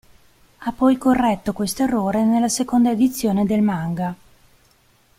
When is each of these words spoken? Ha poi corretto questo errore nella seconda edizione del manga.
Ha 0.57 0.71
poi 0.71 0.97
corretto 0.97 1.53
questo 1.53 1.83
errore 1.83 2.23
nella 2.23 2.49
seconda 2.49 2.89
edizione 2.89 3.45
del 3.45 3.61
manga. 3.61 4.15